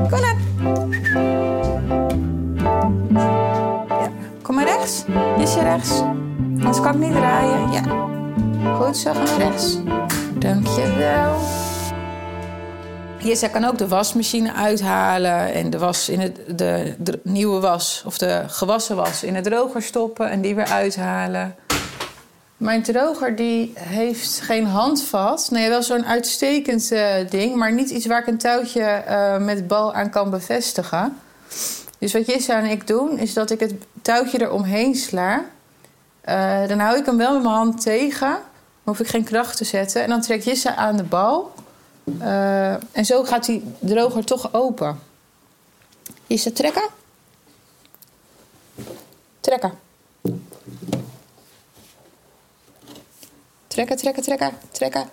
Kom 0.10 0.20
naar. 0.20 0.36
Ja. 3.88 4.10
Kom 4.42 4.56
maar 4.56 4.66
rechts. 4.66 5.06
Jisje 5.38 5.62
rechts. 5.62 6.02
Anders 6.58 6.82
kan 6.82 6.94
ik 6.94 7.00
niet 7.00 7.12
draaien. 7.12 7.72
Ja. 7.72 7.84
Goed 8.76 8.98
zo, 8.98 9.14
ga 9.14 9.24
naar 9.24 9.38
rechts. 9.38 9.80
Dankjewel. 10.40 11.65
Jissa 13.26 13.48
kan 13.48 13.66
ook 13.66 13.78
de 13.78 13.88
wasmachine 13.88 14.54
uithalen 14.54 15.54
en 15.54 15.70
de, 15.70 15.78
was 15.78 16.10
in 16.10 16.20
het, 16.20 16.40
de, 16.58 16.96
de 16.98 17.20
nieuwe 17.24 17.60
was 17.60 18.04
of 18.06 18.18
de 18.18 18.44
gewassen 18.48 18.96
was 18.96 19.24
in 19.24 19.34
de 19.34 19.42
droger 19.42 19.82
stoppen 19.82 20.30
en 20.30 20.42
die 20.42 20.56
weer 20.56 20.66
uithalen. 20.66 21.56
Mijn 22.58 22.84
droger 22.84 23.36
die 23.36 23.74
heeft 23.76 24.42
geen 24.42 24.66
handvat. 24.66 25.48
Nee, 25.52 25.70
wel 25.70 25.84
zo'n 25.84 26.06
uitstekend 26.06 26.92
eh, 26.92 27.14
ding, 27.30 27.56
maar 27.56 27.74
niet 27.74 27.90
iets 27.90 28.06
waar 28.06 28.22
ik 28.22 28.28
een 28.28 28.38
touwtje 28.38 28.82
eh, 28.82 29.38
met 29.38 29.68
bal 29.68 29.94
aan 29.94 30.10
kan 30.10 30.30
bevestigen. 30.30 31.18
Dus 32.00 32.14
wat 32.14 32.26
Jissa 32.26 32.58
en 32.58 32.66
ik 32.66 32.88
doen, 32.88 33.18
is 33.18 33.34
dat 33.34 33.52
ik 33.52 33.60
het 33.60 33.74
touwtje 34.02 34.42
eromheen 34.42 34.96
sla. 34.96 35.46
Eh, 36.22 36.68
dan 36.68 36.80
hou 36.80 36.98
ik 36.98 37.06
hem 37.06 37.18
wel 37.18 37.34
met 37.34 37.44
mijn 37.44 37.56
hand 37.56 37.82
tegen, 37.82 38.30
dan 38.30 38.40
hoef 38.84 39.00
ik 39.00 39.08
geen 39.08 39.24
kracht 39.24 39.58
te 39.58 39.66
zetten. 39.66 40.04
En 40.04 40.10
dan 40.10 40.22
trekt 40.22 40.44
Jissa 40.44 40.76
aan 40.76 40.98
de 40.98 41.04
bal. 41.04 41.54
Eh, 42.20 42.74
en 42.74 43.06
zo 43.06 43.24
gaat 43.24 43.46
die 43.46 43.64
droger 43.80 44.26
toch 44.26 44.54
open. 44.54 45.00
Jissa, 46.28 46.52
trekken. 46.52 46.88
Trekken. 49.40 49.74
Trekken, 53.68 53.98
trekken, 53.98 54.24
trekken, 54.24 54.58
trekken. 54.72 55.10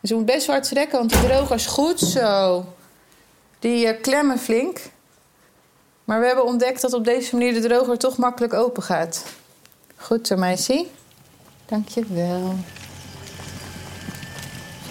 Dus 0.00 0.10
je 0.10 0.16
moet 0.16 0.26
best 0.26 0.46
hard 0.46 0.68
trekken, 0.68 0.98
want 0.98 1.10
die 1.10 1.28
droger 1.28 1.54
is 1.54 1.66
goed 1.66 2.00
zo. 2.00 2.64
Die 3.58 3.86
eh, 3.86 4.02
klemmen 4.02 4.38
flink. 4.38 4.80
Maar 6.04 6.20
we 6.20 6.26
hebben 6.26 6.44
ontdekt 6.44 6.80
dat 6.80 6.92
op 6.92 7.04
deze 7.04 7.36
manier 7.36 7.54
de 7.54 7.68
droger 7.68 7.98
toch 7.98 8.16
makkelijk 8.16 8.52
open 8.52 8.82
gaat. 8.82 9.24
Goed 9.96 10.26
zo, 10.26 10.36
meisje. 10.36 10.86
Dank 11.66 11.88
je 11.88 12.04
wel. 12.08 12.54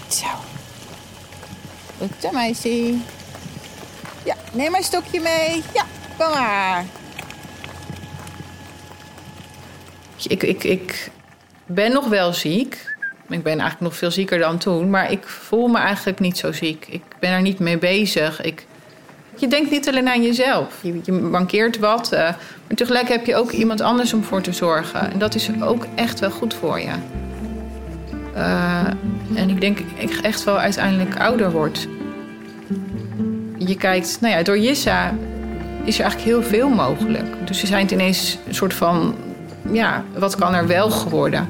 Zo. 0.08 0.45
Goed 1.98 2.10
zo, 2.22 2.30
meisje. 2.32 2.94
Ja, 4.24 4.34
neem 4.52 4.70
mijn 4.70 4.82
stokje 4.82 5.20
mee. 5.20 5.62
Ja, 5.74 5.84
kom 6.18 6.30
maar. 6.30 6.84
Ik, 10.28 10.42
ik, 10.42 10.64
ik 10.64 11.10
ben 11.66 11.92
nog 11.92 12.08
wel 12.08 12.32
ziek. 12.32 12.94
Ik 13.28 13.42
ben 13.42 13.52
eigenlijk 13.52 13.80
nog 13.80 13.96
veel 13.96 14.10
zieker 14.10 14.38
dan 14.38 14.58
toen. 14.58 14.90
Maar 14.90 15.10
ik 15.10 15.26
voel 15.26 15.66
me 15.68 15.78
eigenlijk 15.78 16.20
niet 16.20 16.38
zo 16.38 16.52
ziek. 16.52 16.86
Ik 16.88 17.02
ben 17.18 17.30
er 17.30 17.40
niet 17.42 17.58
mee 17.58 17.78
bezig. 17.78 18.42
Ik, 18.42 18.66
je 19.36 19.46
denkt 19.48 19.70
niet 19.70 19.88
alleen 19.88 20.08
aan 20.08 20.22
jezelf. 20.22 20.74
Je, 20.80 21.00
je 21.04 21.12
mankeert 21.12 21.78
wat. 21.78 22.12
eh, 22.12 22.20
maar 22.66 22.76
tegelijk 22.76 23.08
heb 23.08 23.26
je 23.26 23.36
ook 23.36 23.50
iemand 23.50 23.80
anders 23.80 24.12
om 24.12 24.22
voor 24.24 24.40
te 24.42 24.52
zorgen. 24.52 25.12
En 25.12 25.18
dat 25.18 25.34
is 25.34 25.50
ook 25.62 25.86
echt 25.94 26.20
wel 26.20 26.30
goed 26.30 26.54
voor 26.54 26.80
je. 26.80 26.92
Eh, 28.36 28.84
en 29.34 29.48
ik 29.48 29.60
denk 29.60 29.78
ik 29.78 30.10
echt 30.22 30.44
wel 30.44 30.58
uiteindelijk 30.58 31.20
ouder 31.20 31.50
word. 31.50 31.88
Je 33.58 33.76
kijkt, 33.76 34.18
nou 34.20 34.34
ja, 34.34 34.42
door 34.42 34.58
Jissa 34.58 35.14
is 35.84 35.98
er 35.98 36.04
eigenlijk 36.04 36.20
heel 36.20 36.42
veel 36.42 36.68
mogelijk. 36.68 37.46
Dus 37.46 37.60
je 37.60 37.66
zijn 37.66 37.92
ineens 37.92 38.38
een 38.46 38.54
soort 38.54 38.74
van, 38.74 39.14
ja, 39.72 40.04
wat 40.18 40.36
kan 40.36 40.54
er 40.54 40.66
wel 40.66 40.90
geworden? 40.90 41.48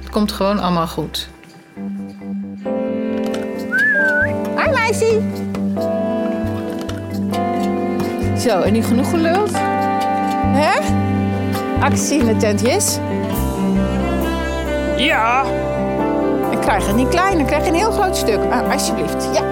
Het 0.00 0.10
komt 0.10 0.32
gewoon 0.32 0.58
allemaal 0.58 0.86
goed. 0.86 1.28
Hi, 4.56 4.70
meisje. 4.72 5.20
Zo, 8.38 8.60
en 8.60 8.72
nu 8.72 8.82
genoeg 8.82 9.10
geluld? 9.10 9.50
Hè? 10.54 10.80
Actie 11.80 12.18
in 12.18 12.26
de 12.26 12.36
tent, 12.36 12.60
Jis? 12.60 12.98
Ja. 14.96 15.44
Ik 16.50 16.60
krijg 16.60 16.86
het 16.86 16.96
niet 16.96 17.08
klein, 17.08 17.38
ik 17.38 17.46
krijg 17.46 17.66
een 17.66 17.74
heel 17.74 17.90
groot 17.92 18.16
stuk. 18.16 18.38
Ah, 18.50 18.70
alsjeblieft, 18.72 19.28
ja. 19.32 19.42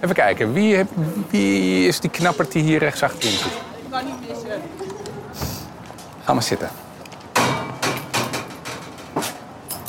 Even 0.00 0.14
kijken, 0.14 0.52
wie, 0.52 0.74
heb- 0.76 0.90
wie 1.30 1.86
is 1.86 2.00
die 2.00 2.10
knappert 2.10 2.52
die 2.52 2.62
hier 2.62 2.78
rechts 2.78 3.02
achterin 3.02 3.30
zit? 3.32 3.46
Ik 3.52 3.90
kan 3.90 4.04
niet 4.04 4.28
missen. 4.28 4.60
Ga 6.24 6.32
maar 6.32 6.42
zitten. 6.42 6.68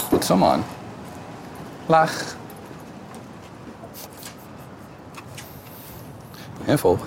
Goed 0.10 0.26
zo, 0.26 0.36
man. 0.36 0.64
Laag. 1.86 2.36
En 6.66 6.80
volg. 6.80 7.00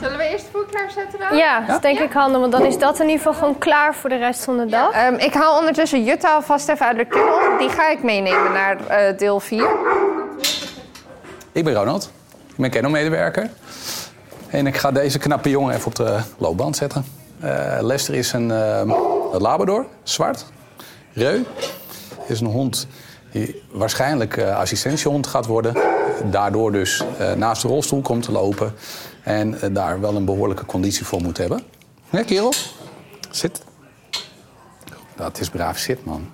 Zullen 0.00 0.18
we 0.18 0.24
eerst 0.24 0.46
voer 0.52 0.66
klaarzetten 0.70 1.18
dan? 1.18 1.36
Ja, 1.36 1.60
dat 1.60 1.76
is 1.76 1.82
denk 1.82 1.98
ik 1.98 2.12
handig, 2.12 2.40
want 2.40 2.52
dan 2.52 2.64
is 2.64 2.78
dat 2.78 3.00
in 3.00 3.06
ieder 3.06 3.16
geval 3.16 3.34
gewoon 3.34 3.58
klaar 3.58 3.94
voor 3.94 4.10
de 4.10 4.16
rest 4.16 4.44
van 4.44 4.56
de 4.56 4.66
dag. 4.66 4.92
Ehm, 4.92 5.14
ik 5.14 5.34
haal 5.34 5.58
ondertussen 5.58 6.04
Jutta 6.04 6.34
alvast 6.34 6.68
even 6.68 6.86
uit 6.86 6.96
de 6.96 7.04
kennel. 7.04 7.58
Die 7.58 7.68
ga 7.68 7.90
ik 7.90 8.02
meenemen 8.02 8.52
naar 8.52 8.86
eh, 8.86 9.18
deel 9.18 9.40
4. 9.40 9.68
Ik 11.52 11.64
ben 11.64 11.74
Ronald. 11.74 12.10
Ik 12.48 12.56
ben 12.56 12.70
kennelmedewerker. 12.70 13.50
En 14.50 14.66
ik 14.66 14.76
ga 14.76 14.90
deze 14.90 15.18
knappe 15.18 15.50
jongen 15.50 15.74
even 15.74 15.86
op 15.86 15.94
de 15.94 16.18
loopband 16.38 16.76
zetten. 16.76 17.04
Eh, 17.40 17.78
Lester 17.80 18.14
is 18.14 18.32
een 18.32 18.50
eh, 18.50 18.92
Labrador, 19.38 19.86
zwart. 20.02 20.44
Reu 21.12 21.42
is 22.26 22.40
een 22.40 22.46
hond 22.46 22.86
die 23.32 23.62
waarschijnlijk 23.70 24.36
eh, 24.36 24.56
assistentiehond 24.58 25.26
gaat 25.26 25.46
worden. 25.46 25.91
Daardoor 26.30 26.72
dus 26.72 27.04
eh, 27.18 27.32
naast 27.32 27.62
de 27.62 27.68
rolstoel 27.68 28.00
komt 28.00 28.22
te 28.22 28.32
lopen. 28.32 28.74
En 29.22 29.60
eh, 29.60 29.74
daar 29.74 30.00
wel 30.00 30.16
een 30.16 30.24
behoorlijke 30.24 30.66
conditie 30.66 31.06
voor 31.06 31.22
moet 31.22 31.38
hebben. 31.38 31.62
Hè, 32.10 32.24
kerel? 32.24 32.52
Zit. 33.30 33.62
Dat 35.16 35.40
is 35.40 35.48
braaf 35.48 35.78
zit, 35.78 36.04
man. 36.04 36.30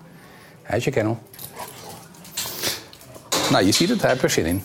Hij 0.63 0.79
is 0.79 0.85
je 0.85 0.91
kennel. 0.91 1.19
Nou, 3.51 3.65
je 3.65 3.73
ziet 3.73 3.89
het, 3.89 4.01
hij 4.01 4.11
heeft 4.11 4.23
er 4.23 4.31
zin 4.31 4.47
in. 4.47 4.63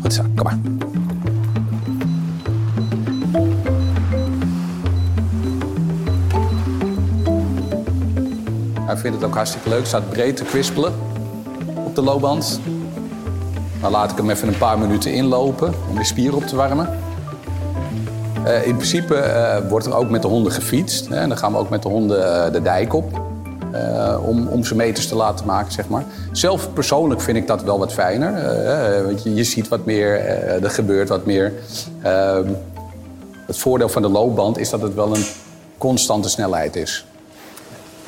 Goed 0.00 0.12
zo, 0.12 0.22
kom 0.36 0.44
maar. 0.44 0.58
Hij 8.86 8.96
vindt 8.96 9.16
het 9.16 9.24
ook 9.24 9.34
hartstikke 9.34 9.68
leuk. 9.68 9.86
Staat 9.86 10.10
breed 10.10 10.36
te 10.36 10.44
kwispelen 10.44 10.94
op 11.74 11.94
de 11.94 12.02
loopband. 12.02 12.60
Dan 13.80 13.90
laat 13.90 14.10
ik 14.10 14.16
hem 14.16 14.30
even 14.30 14.48
een 14.48 14.58
paar 14.58 14.78
minuten 14.78 15.12
inlopen 15.12 15.74
om 15.88 15.96
de 15.96 16.04
spier 16.04 16.34
op 16.34 16.46
te 16.46 16.56
warmen. 16.56 16.98
Eh, 18.44 18.66
in 18.66 18.74
principe 18.74 19.14
eh, 19.14 19.68
wordt 19.68 19.86
er 19.86 19.94
ook 19.94 20.10
met 20.10 20.22
de 20.22 20.28
honden 20.28 20.52
gefietst. 20.52 21.08
Hè, 21.08 21.28
dan 21.28 21.38
gaan 21.38 21.52
we 21.52 21.58
ook 21.58 21.68
met 21.68 21.82
de 21.82 21.88
honden 21.88 22.44
eh, 22.44 22.52
de 22.52 22.62
dijk 22.62 22.94
op. 22.94 23.26
om, 24.22 24.46
om 24.48 24.64
ze 24.64 24.74
meters 24.74 25.08
te 25.08 25.14
laten 25.14 25.46
maken, 25.46 25.72
zeg 25.72 25.88
maar. 25.88 26.04
Zelf 26.32 26.72
persoonlijk 26.72 27.20
vind 27.20 27.36
ik 27.36 27.46
dat 27.46 27.62
wel 27.62 27.78
wat 27.78 27.92
fijner. 27.92 28.32
want 29.04 29.22
je, 29.22 29.34
je 29.34 29.44
ziet 29.44 29.68
wat 29.68 29.84
meer, 29.84 30.24
er 30.62 30.70
gebeurt 30.70 31.08
wat 31.08 31.24
meer. 31.24 31.52
Ehm, 32.02 32.48
het 33.46 33.58
voordeel 33.58 33.88
van 33.88 34.02
de 34.02 34.08
loopband 34.08 34.58
is 34.58 34.70
dat 34.70 34.80
het 34.80 34.94
wel 34.94 35.14
een 35.14 35.24
constante 35.78 36.28
snelheid 36.28 36.76
is. 36.76 37.06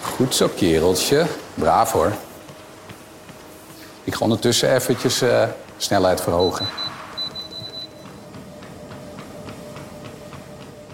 Goed 0.00 0.34
zo, 0.34 0.50
kereltje. 0.56 1.24
Braaf 1.54 1.92
hoor. 1.92 2.12
Ik 4.04 4.14
ga 4.14 4.24
ondertussen 4.24 4.74
eventjes 4.74 5.22
snelheid 5.82 6.20
verhogen. 6.20 6.66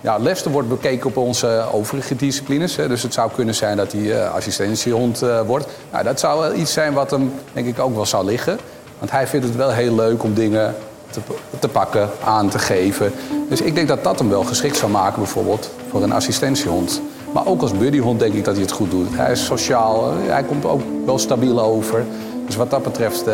Ja, 0.07 0.19
Lester 0.19 0.51
wordt 0.51 0.69
bekeken 0.69 1.07
op 1.07 1.17
onze 1.17 1.65
overige 1.73 2.17
disciplines. 2.17 2.75
Dus 2.75 3.03
het 3.03 3.15
zou 3.15 3.31
kunnen 3.35 3.55
zijn 3.55 3.77
dat 3.77 3.93
hij 3.93 4.23
eh, 4.23 4.35
assistentiehond 4.35 5.23
eh, 5.23 5.41
wordt. 5.41 5.67
Nou, 5.93 6.05
dat 6.05 6.21
zou 6.21 6.41
wel 6.41 6.55
iets 6.55 6.73
zijn 6.73 6.93
wat 6.93 7.11
hem, 7.11 7.33
denk 7.53 7.67
ik, 7.67 7.79
ook 7.79 7.95
wel 7.95 8.07
zou 8.07 8.25
liggen. 8.25 8.59
Want 8.99 9.11
hij 9.11 9.27
vindt 9.27 9.47
het 9.47 9.57
wel 9.57 9.71
heel 9.71 9.95
leuk 9.95 10.23
om 10.23 10.35
dingen 10.35 10.75
te, 11.11 11.21
te 11.59 11.69
pakken, 11.69 12.09
aan 12.25 12.49
te 12.49 12.59
geven. 12.59 13.13
Dus 13.49 13.61
ik 13.61 13.75
denk 13.75 13.89
dat 13.89 14.05
dat 14.05 14.19
hem 14.19 14.29
wel 14.29 14.45
geschikt 14.45 14.77
zou 14.77 14.91
maken, 14.91 15.19
bijvoorbeeld, 15.19 15.71
voor 15.91 16.03
een 16.03 16.13
assistentiehond. 16.13 17.01
Maar 17.33 17.47
ook 17.47 17.63
als 17.63 17.73
buddyhond 17.73 18.21
denk 18.21 18.35
ik 18.35 18.45
dat 18.45 18.55
hij 18.55 18.63
het 18.63 18.73
goed 18.73 18.91
doet. 18.91 19.09
Hij 19.11 19.33
is 19.33 19.45
sociaal, 19.45 20.11
eh, 20.11 20.17
hij 20.33 20.43
komt 20.43 20.65
ook 20.65 20.83
wel 21.05 21.19
stabiel 21.19 21.61
over. 21.61 22.05
Dus 22.47 22.57
wat 22.57 22.71
dat 22.71 22.83
betreft 22.83 23.25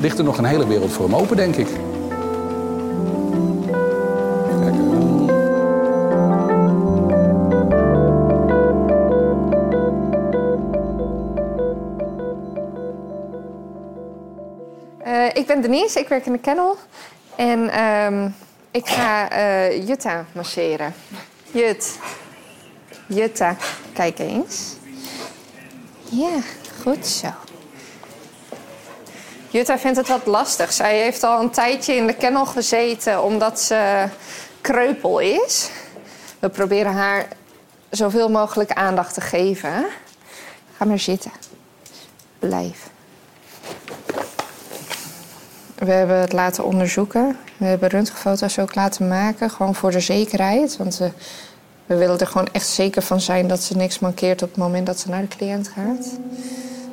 ligt 0.00 0.18
er 0.18 0.24
nog 0.24 0.38
een 0.38 0.44
hele 0.44 0.66
wereld 0.66 0.92
voor 0.92 1.04
hem 1.04 1.14
open, 1.14 1.36
denk 1.36 1.56
ik. 1.56 1.68
Eh, 1.68 1.78
Eh, 15.02 15.26
ik 15.34 15.46
ben 15.46 15.60
Denise, 15.62 15.98
ik 16.00 16.08
werk 16.08 16.26
in 16.26 16.32
de 16.32 16.38
kennel. 16.38 16.76
En 17.36 17.68
ehm, 17.68 18.28
ik 18.70 18.86
ga 18.86 19.30
eh, 19.30 19.86
Jutta 19.86 20.24
masseren. 20.32 20.94
Jut. 21.50 21.98
Jutta, 23.06 23.56
kijk 23.92 24.18
eens. 24.18 24.76
Ja, 26.10 26.38
goed 26.82 27.06
zo. 27.06 27.28
Jutta 29.50 29.78
vindt 29.78 29.96
het 29.96 30.08
wat 30.08 30.26
lastig. 30.26 30.72
Zij 30.72 30.98
heeft 30.98 31.22
al 31.22 31.40
een 31.40 31.50
tijdje 31.50 31.94
in 31.94 32.06
de 32.06 32.14
kennel 32.14 32.46
gezeten 32.46 33.22
omdat 33.22 33.60
ze 33.60 34.04
kreupel 34.60 35.18
is. 35.18 35.70
We 36.38 36.48
proberen 36.48 36.92
haar 36.92 37.28
zoveel 37.88 38.28
mogelijk 38.28 38.72
aandacht 38.72 39.14
te 39.14 39.20
geven. 39.20 39.86
Ga 40.76 40.84
maar 40.84 40.98
zitten. 40.98 41.30
Blijf. 42.38 42.90
We 45.74 45.92
hebben 45.92 46.16
het 46.16 46.32
laten 46.32 46.64
onderzoeken. 46.64 47.36
We 47.56 47.64
hebben 47.64 47.88
röntgenfoto's 47.88 48.58
ook 48.58 48.74
laten 48.74 49.08
maken, 49.08 49.50
gewoon 49.50 49.74
voor 49.74 49.90
de 49.90 50.00
zekerheid. 50.00 50.76
Want 50.76 50.96
we, 50.96 51.10
we 51.86 51.96
willen 51.96 52.18
er 52.18 52.26
gewoon 52.26 52.48
echt 52.52 52.66
zeker 52.66 53.02
van 53.02 53.20
zijn 53.20 53.48
dat 53.48 53.62
ze 53.62 53.76
niks 53.76 53.98
mankeert 53.98 54.42
op 54.42 54.48
het 54.48 54.58
moment 54.58 54.86
dat 54.86 55.00
ze 55.00 55.08
naar 55.08 55.20
de 55.20 55.36
cliënt 55.36 55.68
gaat. 55.68 56.18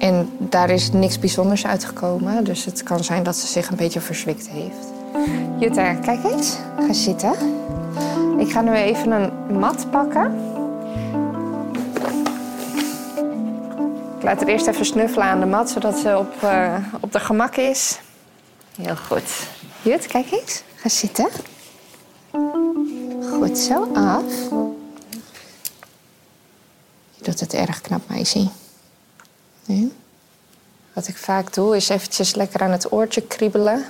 En 0.08 0.30
daar 0.38 0.70
is 0.70 0.92
niks 0.92 1.20
bijzonders 1.20 1.66
uitgekomen. 1.66 2.44
Dus 2.44 2.66
het 2.66 2.84
kan 2.84 3.04
zijn 3.04 3.24
dat 3.24 3.36
ze 3.36 3.48
zich 3.48 3.70
een 3.70 3.76
beetje 3.76 4.02
verzwikt 4.02 4.50
heeft. 4.50 4.88
Jutta, 5.60 5.94
kijk 5.94 6.24
eens. 6.24 6.58
Ga 6.80 6.94
zitten. 6.94 7.34
Ik 8.38 8.52
ga 8.52 8.62
nu 8.62 8.74
even 8.74 9.12
een 9.12 9.60
mat 9.60 9.92
pakken. 9.92 10.26
Ik 14.18 14.24
laat 14.24 14.40
haar 14.40 14.48
eerst 14.48 14.68
even 14.68 14.86
snuffelen 14.86 15.28
aan 15.28 15.40
de 15.40 15.46
mat, 15.46 15.70
zodat 15.70 15.98
ze 15.98 16.18
op, 16.18 16.44
eh, 16.44 16.76
op 17.00 17.12
de 17.12 17.20
gemak 17.20 17.56
is. 17.56 18.00
Heel 18.82 18.96
goed. 18.96 19.48
Jut, 19.82 20.08
kijk 20.08 20.32
eens. 20.32 20.64
Ga 20.76 20.90
zitten. 20.90 21.28
Goed 23.32 23.58
zo, 23.58 23.88
af. 23.94 24.24
Je 27.14 27.24
doet 27.24 27.40
het 27.40 27.54
erg 27.54 27.82
knap, 27.82 28.02
meisje. 28.10 28.48
Wat 30.94 31.08
ik 31.08 31.18
vaak 31.18 31.54
doe, 31.54 31.76
is 31.76 31.90
eventjes 31.90 32.36
lekker 32.36 32.62
aan 32.62 32.72
het 32.72 32.92
oortje 32.92 33.22
kriebelen. 33.22 33.86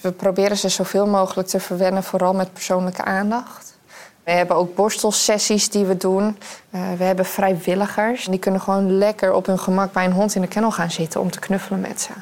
We 0.00 0.12
proberen 0.12 0.56
ze 0.56 0.68
zoveel 0.68 1.06
mogelijk 1.06 1.48
te 1.48 1.60
verwennen, 1.60 2.02
vooral 2.02 2.34
met 2.34 2.52
persoonlijke 2.52 3.04
aandacht. 3.04 3.76
We 4.24 4.30
hebben 4.30 4.56
ook 4.56 4.74
borstelsessies 4.74 5.70
die 5.70 5.84
we 5.84 5.96
doen. 5.96 6.38
Eh, 6.70 6.80
we 6.98 7.04
hebben 7.04 7.24
vrijwilligers. 7.24 8.24
Die 8.24 8.38
kunnen 8.38 8.60
gewoon 8.60 8.98
lekker 8.98 9.32
op 9.32 9.46
hun 9.46 9.58
gemak 9.58 9.92
bij 9.92 10.04
een 10.04 10.12
hond 10.12 10.34
in 10.34 10.40
de 10.40 10.48
kennel 10.48 10.70
gaan 10.70 10.90
zitten 10.90 11.20
om 11.20 11.30
te 11.30 11.38
knuffelen 11.38 11.80
met 11.80 12.00
ze. 12.00 12.12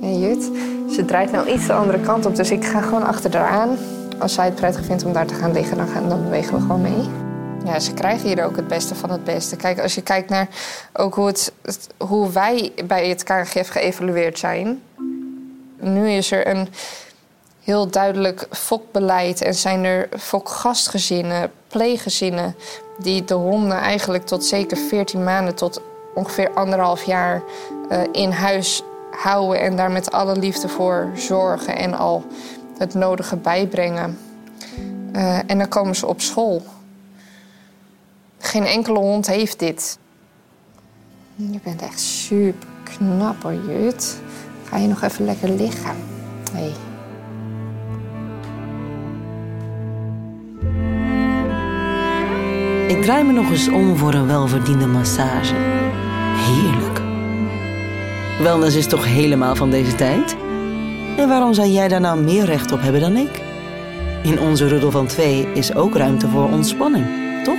Jut, 0.00 0.50
ze 0.94 1.04
draait 1.04 1.32
nou 1.32 1.48
iets 1.48 1.66
de 1.66 1.72
andere 1.72 2.00
kant 2.00 2.26
op, 2.26 2.36
dus 2.36 2.50
ik 2.50 2.64
ga 2.64 2.80
gewoon 2.80 3.06
achter 3.06 3.36
haar 3.36 3.48
aan. 3.48 3.78
Als 4.18 4.34
zij 4.34 4.44
het 4.44 4.54
prettig 4.54 4.84
vindt 4.84 5.04
om 5.04 5.12
daar 5.12 5.26
te 5.26 5.34
gaan 5.34 5.52
liggen, 5.52 5.76
dan, 5.76 6.08
dan 6.08 6.22
bewegen 6.22 6.54
we 6.54 6.60
gewoon 6.60 6.80
mee. 6.80 7.23
Ja, 7.64 7.80
ze 7.80 7.94
krijgen 7.94 8.28
hier 8.28 8.44
ook 8.44 8.56
het 8.56 8.68
beste 8.68 8.94
van 8.94 9.10
het 9.10 9.24
beste. 9.24 9.56
Kijk, 9.56 9.80
als 9.80 9.94
je 9.94 10.02
kijkt 10.02 10.28
naar 10.28 10.48
ook 10.92 11.14
hoe, 11.14 11.26
het, 11.26 11.52
hoe 11.98 12.30
wij 12.30 12.72
bij 12.84 13.08
het 13.08 13.22
KNGF 13.22 13.68
geëvalueerd 13.68 14.38
zijn. 14.38 14.82
Nu 15.80 16.10
is 16.10 16.30
er 16.30 16.48
een 16.48 16.68
heel 17.62 17.90
duidelijk 17.90 18.46
fokbeleid 18.50 19.42
en 19.42 19.54
zijn 19.54 19.84
er 19.84 20.08
fokgastgezinnen, 20.18 21.52
pleeggezinnen... 21.68 22.56
die 22.98 23.24
de 23.24 23.34
honden 23.34 23.78
eigenlijk 23.78 24.26
tot 24.26 24.44
zeker 24.44 24.76
14 24.76 25.24
maanden 25.24 25.54
tot 25.54 25.80
ongeveer 26.14 26.50
anderhalf 26.54 27.02
jaar 27.02 27.42
eh, 27.88 28.00
in 28.12 28.30
huis 28.30 28.82
houden... 29.10 29.60
en 29.60 29.76
daar 29.76 29.90
met 29.90 30.10
alle 30.10 30.36
liefde 30.36 30.68
voor 30.68 31.10
zorgen 31.14 31.76
en 31.76 31.94
al 31.94 32.24
het 32.78 32.94
nodige 32.94 33.36
bijbrengen. 33.36 34.18
Eh, 35.12 35.38
en 35.46 35.58
dan 35.58 35.68
komen 35.68 35.96
ze 35.96 36.06
op 36.06 36.20
school. 36.20 36.62
Geen 38.46 38.64
enkele 38.64 38.98
hond 38.98 39.26
heeft 39.26 39.58
dit. 39.58 39.98
Je 41.34 41.60
bent 41.62 41.82
echt 41.82 42.00
super 42.00 42.68
knap 42.84 43.52
Jut. 43.66 44.16
Ga 44.64 44.76
je 44.76 44.86
nog 44.86 45.02
even 45.02 45.24
lekker 45.24 45.48
liggen? 45.48 45.96
Hey. 46.52 46.72
Ik 52.96 53.02
draai 53.02 53.24
me 53.24 53.32
nog 53.32 53.50
eens 53.50 53.68
om 53.68 53.96
voor 53.96 54.14
een 54.14 54.26
welverdiende 54.26 54.86
massage. 54.86 55.54
Heerlijk. 56.36 57.00
Wellness 58.42 58.76
is 58.76 58.86
toch 58.86 59.04
helemaal 59.04 59.56
van 59.56 59.70
deze 59.70 59.94
tijd? 59.94 60.36
En 61.16 61.28
waarom 61.28 61.54
zou 61.54 61.68
jij 61.68 61.88
daar 61.88 62.00
nou 62.00 62.20
meer 62.20 62.44
recht 62.44 62.72
op 62.72 62.80
hebben 62.80 63.00
dan 63.00 63.16
ik? 63.16 63.42
In 64.22 64.40
onze 64.40 64.68
Ruddel 64.68 64.90
van 64.90 65.06
Twee 65.06 65.52
is 65.52 65.74
ook 65.74 65.96
ruimte 65.96 66.28
voor 66.28 66.48
ontspanning, 66.50 67.06
toch? 67.44 67.58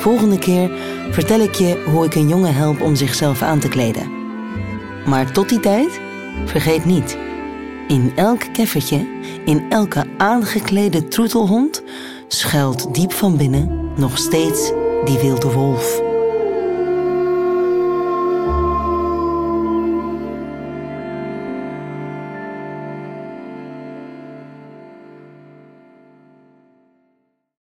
Volgende 0.00 0.38
keer 0.38 0.70
vertel 1.10 1.40
ik 1.40 1.54
je 1.54 1.84
hoe 1.90 2.04
ik 2.04 2.14
een 2.14 2.28
jongen 2.28 2.54
help 2.54 2.80
om 2.80 2.94
zichzelf 2.94 3.42
aan 3.42 3.58
te 3.58 3.68
kleden. 3.68 4.10
Maar 5.06 5.32
tot 5.32 5.48
die 5.48 5.60
tijd, 5.60 6.00
vergeet 6.44 6.84
niet... 6.84 7.18
In 7.88 8.12
elk 8.14 8.42
keffertje, 8.52 9.06
in 9.44 9.64
elke 9.68 10.04
aangeklede 10.16 11.08
troetelhond... 11.08 11.82
schuilt 12.28 12.94
diep 12.94 13.12
van 13.12 13.36
binnen 13.36 13.90
nog 13.96 14.18
steeds 14.18 14.72
die 15.04 15.18
wilde 15.18 15.52
wolf. 15.52 16.09